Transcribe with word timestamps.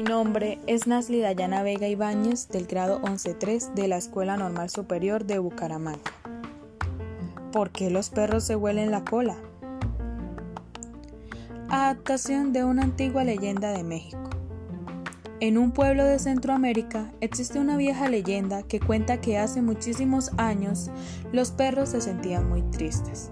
Mi 0.00 0.04
nombre 0.04 0.58
es 0.66 0.86
Nasli 0.86 1.20
Dayana 1.20 1.62
Vega 1.62 1.86
Ibáñez 1.86 2.48
del 2.48 2.66
grado 2.66 3.02
11.3 3.02 3.74
de 3.74 3.86
la 3.86 3.98
Escuela 3.98 4.38
Normal 4.38 4.70
Superior 4.70 5.26
de 5.26 5.38
Bucaramanga. 5.38 6.10
¿Por 7.52 7.68
qué 7.68 7.90
los 7.90 8.08
perros 8.08 8.44
se 8.44 8.56
huelen 8.56 8.92
la 8.92 9.04
cola? 9.04 9.36
Adaptación 11.68 12.54
de 12.54 12.64
una 12.64 12.84
antigua 12.84 13.24
leyenda 13.24 13.72
de 13.72 13.84
México. 13.84 14.30
En 15.38 15.58
un 15.58 15.70
pueblo 15.70 16.06
de 16.06 16.18
Centroamérica 16.18 17.12
existe 17.20 17.58
una 17.58 17.76
vieja 17.76 18.08
leyenda 18.08 18.62
que 18.62 18.80
cuenta 18.80 19.20
que 19.20 19.36
hace 19.36 19.60
muchísimos 19.60 20.30
años 20.38 20.90
los 21.30 21.50
perros 21.50 21.90
se 21.90 22.00
sentían 22.00 22.48
muy 22.48 22.62
tristes. 22.62 23.30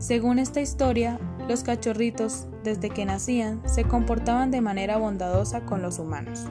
Según 0.00 0.40
esta 0.40 0.60
historia, 0.60 1.20
los 1.48 1.62
cachorritos, 1.62 2.46
desde 2.62 2.90
que 2.90 3.04
nacían, 3.04 3.62
se 3.68 3.84
comportaban 3.84 4.50
de 4.50 4.60
manera 4.60 4.96
bondadosa 4.96 5.62
con 5.62 5.82
los 5.82 5.98
humanos. 5.98 6.46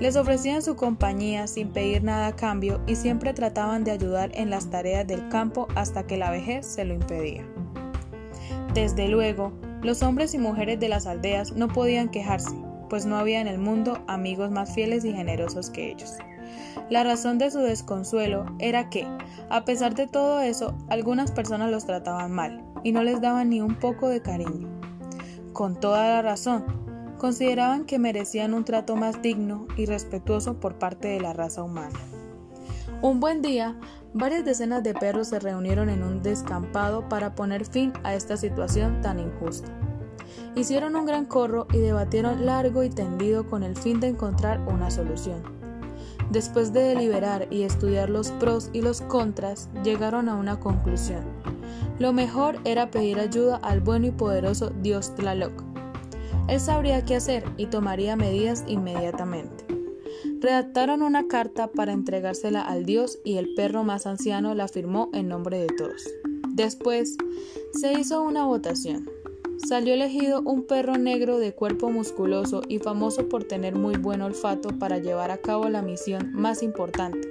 Les 0.00 0.14
ofrecían 0.16 0.62
su 0.62 0.76
compañía 0.76 1.46
sin 1.46 1.70
pedir 1.70 2.04
nada 2.04 2.28
a 2.28 2.36
cambio 2.36 2.80
y 2.86 2.94
siempre 2.94 3.34
trataban 3.34 3.82
de 3.82 3.90
ayudar 3.90 4.30
en 4.34 4.50
las 4.50 4.70
tareas 4.70 5.06
del 5.06 5.28
campo 5.28 5.66
hasta 5.74 6.06
que 6.06 6.16
la 6.16 6.30
vejez 6.30 6.66
se 6.66 6.84
lo 6.84 6.94
impedía. 6.94 7.44
Desde 8.74 9.08
luego, 9.08 9.52
los 9.82 10.02
hombres 10.02 10.34
y 10.34 10.38
mujeres 10.38 10.78
de 10.78 10.88
las 10.88 11.06
aldeas 11.06 11.52
no 11.52 11.68
podían 11.68 12.10
quejarse, 12.10 12.54
pues 12.88 13.06
no 13.06 13.16
había 13.16 13.40
en 13.40 13.48
el 13.48 13.58
mundo 13.58 13.98
amigos 14.06 14.50
más 14.50 14.72
fieles 14.72 15.04
y 15.04 15.12
generosos 15.12 15.70
que 15.70 15.90
ellos. 15.90 16.16
La 16.90 17.02
razón 17.02 17.38
de 17.38 17.50
su 17.50 17.58
desconsuelo 17.58 18.46
era 18.60 18.90
que, 18.90 19.06
a 19.50 19.64
pesar 19.64 19.94
de 19.94 20.06
todo 20.06 20.40
eso, 20.40 20.76
algunas 20.88 21.32
personas 21.32 21.70
los 21.70 21.86
trataban 21.86 22.30
mal 22.30 22.67
y 22.84 22.92
no 22.92 23.02
les 23.02 23.20
daban 23.20 23.50
ni 23.50 23.60
un 23.60 23.74
poco 23.74 24.08
de 24.08 24.22
cariño. 24.22 24.68
Con 25.52 25.78
toda 25.78 26.08
la 26.08 26.22
razón, 26.22 26.64
consideraban 27.18 27.84
que 27.84 27.98
merecían 27.98 28.54
un 28.54 28.64
trato 28.64 28.96
más 28.96 29.20
digno 29.22 29.66
y 29.76 29.86
respetuoso 29.86 30.60
por 30.60 30.78
parte 30.78 31.08
de 31.08 31.20
la 31.20 31.32
raza 31.32 31.62
humana. 31.62 31.98
Un 33.02 33.20
buen 33.20 33.42
día, 33.42 33.76
varias 34.12 34.44
decenas 34.44 34.82
de 34.82 34.94
perros 34.94 35.28
se 35.28 35.38
reunieron 35.38 35.88
en 35.88 36.02
un 36.02 36.22
descampado 36.22 37.08
para 37.08 37.34
poner 37.34 37.64
fin 37.64 37.92
a 38.02 38.14
esta 38.14 38.36
situación 38.36 39.00
tan 39.02 39.20
injusta. 39.20 39.68
Hicieron 40.56 40.96
un 40.96 41.06
gran 41.06 41.24
corro 41.24 41.68
y 41.72 41.78
debatieron 41.78 42.46
largo 42.46 42.82
y 42.82 42.90
tendido 42.90 43.48
con 43.48 43.62
el 43.62 43.76
fin 43.76 44.00
de 44.00 44.08
encontrar 44.08 44.60
una 44.66 44.90
solución. 44.90 45.42
Después 46.30 46.72
de 46.72 46.80
deliberar 46.80 47.46
y 47.50 47.62
estudiar 47.62 48.10
los 48.10 48.30
pros 48.32 48.70
y 48.72 48.82
los 48.82 49.00
contras, 49.02 49.70
llegaron 49.84 50.28
a 50.28 50.34
una 50.34 50.58
conclusión. 50.58 51.24
Lo 51.98 52.12
mejor 52.12 52.58
era 52.64 52.90
pedir 52.90 53.18
ayuda 53.18 53.56
al 53.56 53.80
bueno 53.80 54.06
y 54.06 54.10
poderoso 54.10 54.70
Dios 54.70 55.14
Tlaloc. 55.16 55.64
Él 56.48 56.60
sabría 56.60 57.04
qué 57.04 57.16
hacer 57.16 57.44
y 57.56 57.66
tomaría 57.66 58.16
medidas 58.16 58.64
inmediatamente. 58.66 59.66
Redactaron 60.40 61.02
una 61.02 61.26
carta 61.28 61.68
para 61.68 61.92
entregársela 61.92 62.62
al 62.62 62.84
Dios 62.86 63.18
y 63.24 63.36
el 63.36 63.54
perro 63.54 63.84
más 63.84 64.06
anciano 64.06 64.54
la 64.54 64.68
firmó 64.68 65.10
en 65.12 65.28
nombre 65.28 65.58
de 65.58 65.66
todos. 65.66 66.02
Después 66.50 67.16
se 67.72 67.92
hizo 67.92 68.22
una 68.22 68.44
votación 68.44 69.08
salió 69.66 69.94
elegido 69.94 70.40
un 70.42 70.62
perro 70.62 70.96
negro 70.96 71.38
de 71.38 71.54
cuerpo 71.54 71.90
musculoso 71.90 72.62
y 72.68 72.78
famoso 72.78 73.28
por 73.28 73.44
tener 73.44 73.74
muy 73.74 73.96
buen 73.96 74.22
olfato 74.22 74.70
para 74.78 74.98
llevar 74.98 75.30
a 75.30 75.38
cabo 75.38 75.68
la 75.68 75.82
misión 75.82 76.32
más 76.32 76.62
importante, 76.62 77.28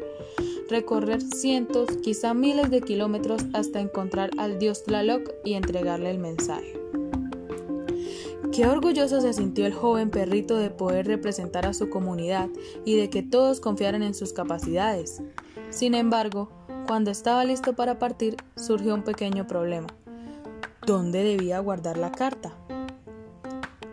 recorrer 0.70 1.22
cientos, 1.22 1.88
quizá 2.02 2.34
miles 2.34 2.70
de 2.70 2.82
kilómetros 2.82 3.46
hasta 3.54 3.80
encontrar 3.80 4.32
al 4.38 4.60
dios 4.60 4.84
Tlaloc 4.84 5.30
y 5.44 5.54
entregarle 5.54 6.12
el 6.12 6.20
mensaje. 6.20 6.80
Qué 8.52 8.66
orgulloso 8.66 9.22
se 9.22 9.34
sintió 9.34 9.66
el 9.66 9.74
joven 9.74 10.10
perrito 10.10 10.58
de 10.58 10.70
poder 10.70 11.06
representar 11.06 11.66
a 11.66 11.74
su 11.74 11.90
comunidad 11.90 12.50
y 12.86 12.96
de 12.96 13.10
que 13.10 13.22
todos 13.24 13.60
confiaran 13.60 14.04
en 14.04 14.14
sus 14.14 14.34
capacidades. 14.34 15.22
Sin 15.70 15.94
embargo, 15.94 16.50
cuando 16.88 17.12
estaba 17.12 17.44
listo 17.46 17.74
para 17.74 18.00
partir, 18.00 18.38
surgió 18.56 18.96
un 18.96 19.04
pequeño 19.04 19.46
problema 19.48 19.88
dónde 20.88 21.22
debía 21.22 21.60
guardar 21.60 21.98
la 21.98 22.12
carta. 22.14 22.54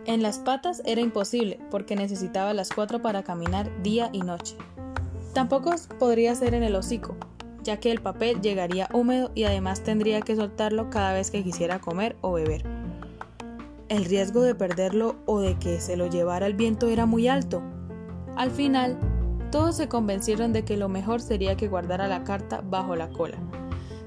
En 0.05 0.23
las 0.23 0.39
patas 0.39 0.81
era 0.85 1.01
imposible 1.01 1.59
porque 1.69 1.95
necesitaba 1.95 2.53
las 2.53 2.71
cuatro 2.71 3.01
para 3.01 3.23
caminar 3.23 3.69
día 3.83 4.09
y 4.13 4.21
noche. 4.21 4.55
Tampoco 5.35 5.75
podría 5.99 6.33
ser 6.33 6.55
en 6.55 6.63
el 6.63 6.75
hocico, 6.75 7.15
ya 7.61 7.77
que 7.77 7.91
el 7.91 8.01
papel 8.01 8.41
llegaría 8.41 8.89
húmedo 8.91 9.31
y 9.35 9.43
además 9.43 9.83
tendría 9.83 10.21
que 10.21 10.35
soltarlo 10.35 10.89
cada 10.89 11.13
vez 11.13 11.29
que 11.29 11.43
quisiera 11.43 11.79
comer 11.79 12.15
o 12.21 12.33
beber. 12.33 12.63
El 13.87 14.05
riesgo 14.05 14.41
de 14.41 14.55
perderlo 14.55 15.17
o 15.27 15.41
de 15.41 15.59
que 15.59 15.79
se 15.79 15.95
lo 15.95 16.07
llevara 16.07 16.47
el 16.47 16.55
viento 16.55 16.87
era 16.87 17.05
muy 17.05 17.27
alto. 17.27 17.61
Al 18.35 18.49
final, 18.49 18.97
todos 19.51 19.75
se 19.75 19.87
convencieron 19.87 20.53
de 20.53 20.65
que 20.65 20.75
lo 20.75 20.89
mejor 20.89 21.21
sería 21.21 21.55
que 21.55 21.67
guardara 21.67 22.07
la 22.07 22.23
carta 22.23 22.63
bajo 22.67 22.95
la 22.95 23.09
cola, 23.09 23.37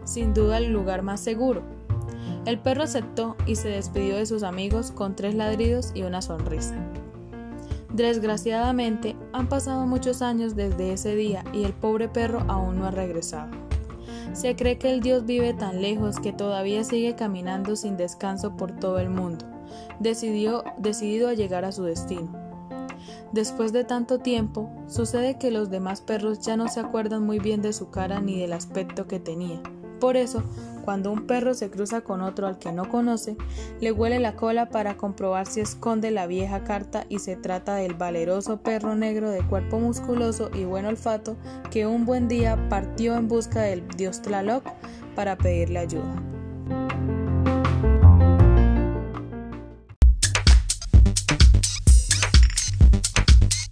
sin 0.03 0.35
duda 0.35 0.59
el 0.59 0.73
lugar 0.73 1.03
más 1.03 1.21
seguro, 1.21 1.63
el 2.49 2.59
perro 2.59 2.83
aceptó 2.85 3.37
y 3.47 3.57
se 3.57 3.69
despidió 3.69 4.17
de 4.17 4.25
sus 4.25 4.43
amigos 4.43 4.91
con 4.91 5.15
tres 5.15 5.35
ladridos 5.35 5.93
y 5.95 6.03
una 6.03 6.23
sonrisa. 6.23 6.75
Desgraciadamente, 7.93 9.17
han 9.33 9.49
pasado 9.49 9.87
muchos 9.87 10.23
años 10.23 10.57
desde 10.57 10.93
ese 10.93 11.15
día 11.15 11.45
y 11.53 11.65
el 11.65 11.73
pobre 11.73 12.09
perro 12.09 12.45
aún 12.49 12.79
no 12.79 12.87
ha 12.87 12.91
regresado. 12.91 13.51
Se 14.33 14.57
cree 14.57 14.79
que 14.79 14.93
el 14.93 15.01
Dios 15.01 15.25
vive 15.27 15.55
tan 15.55 15.81
lejos 15.81 16.21
que 16.21 16.33
todavía 16.33 16.85
sigue 16.85 17.15
caminando 17.15 17.77
sin 17.77 17.97
descanso 17.97 18.57
por 18.57 18.73
todo 18.73 18.99
el 18.99 19.11
mundo, 19.11 19.45
decidió, 20.01 20.65
decidido 20.79 21.29
a 21.29 21.35
llegar 21.35 21.65
a 21.65 21.73
su 21.73 21.83
destino. 21.83 22.29
Después 23.33 23.73
de 23.73 23.85
tanto 23.85 24.21
tiempo, 24.21 24.71
sucede 24.87 25.39
que 25.39 25.51
los 25.51 25.71
demás 25.71 26.01
perros 26.01 26.41
ya 26.41 26.57
no 26.57 26.69
se 26.69 26.81
acuerdan 26.81 27.25
muy 27.27 27.39
bien 27.39 27.61
de 27.61 27.73
su 27.73 27.91
cara 27.91 28.21
ni 28.21 28.39
del 28.39 28.53
aspecto 28.53 29.07
que 29.07 29.21
tenía. 29.21 29.61
Por 30.01 30.17
eso, 30.17 30.43
cuando 30.89 31.13
un 31.13 31.27
perro 31.27 31.53
se 31.53 31.69
cruza 31.69 32.01
con 32.01 32.23
otro 32.23 32.47
al 32.47 32.59
que 32.59 32.73
no 32.73 32.89
conoce, 32.89 33.37
le 33.79 33.93
huele 33.93 34.21
la 34.21 34.37
cola 34.37 34.71
para 34.71 34.97
comprobar 34.97 35.47
si 35.47 35.61
esconde 35.61 36.11
la 36.11 36.27
vieja 36.27 36.65
carta 36.65 37.05
y 37.11 37.19
se 37.19 37.37
trata 37.37 37.75
del 37.75 37.93
valeroso 37.93 38.63
perro 38.63 38.95
negro 38.95 39.29
de 39.29 39.47
cuerpo 39.47 39.79
musculoso 39.79 40.51
y 40.55 40.65
buen 40.65 40.87
olfato 40.87 41.37
que 41.71 41.87
un 41.87 42.07
buen 42.07 42.27
día 42.27 42.71
partió 42.71 43.17
en 43.17 43.29
busca 43.29 43.61
del 43.61 43.87
dios 43.99 44.23
Tlaloc 44.23 44.65
para 45.15 45.37
pedirle 45.37 45.81
ayuda. 45.81 46.38